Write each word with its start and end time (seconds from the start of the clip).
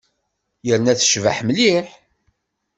Yerna 0.67 0.93
tecbeḥ 0.99 1.37
mliḥ. 1.47 1.87